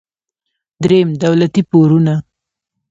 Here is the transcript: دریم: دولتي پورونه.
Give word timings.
دریم: 0.81 1.09
دولتي 1.23 1.61
پورونه. 1.69 2.15